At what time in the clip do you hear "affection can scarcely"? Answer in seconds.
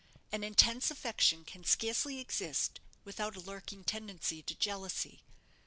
0.89-2.19